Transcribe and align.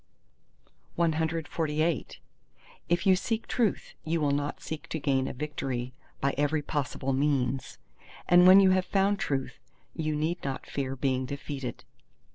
CXLIX 0.97 2.17
If 2.89 3.05
you 3.05 3.15
seek 3.15 3.45
Truth, 3.45 3.93
you 4.03 4.19
will 4.19 4.31
not 4.31 4.59
seek 4.59 4.89
to 4.89 4.99
gain 4.99 5.27
a 5.27 5.33
victory 5.33 5.93
by 6.19 6.33
every 6.39 6.63
possible 6.63 7.13
means; 7.13 7.77
and 8.27 8.47
when 8.47 8.59
you 8.59 8.71
have 8.71 8.85
found 8.87 9.19
Truth, 9.19 9.59
you 9.93 10.15
need 10.15 10.43
not 10.43 10.65
fear 10.65 10.95
being 10.95 11.27
defeated. 11.27 11.83